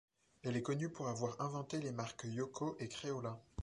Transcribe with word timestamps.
Elle 0.41 0.57
est 0.57 0.63
connue 0.63 0.89
pour 0.89 1.09
avoir 1.09 1.39
inventé 1.39 1.79
les 1.79 1.91
marques 1.91 2.23
Yoco 2.25 2.75
et 2.79 2.87
Créola. 2.87 3.39